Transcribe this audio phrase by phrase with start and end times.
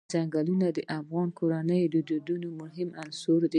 [0.13, 3.49] ځنګلونه د افغان کورنیو د دودونو مهم عنصر دی.